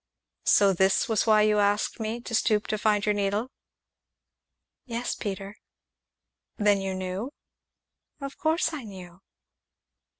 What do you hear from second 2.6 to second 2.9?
to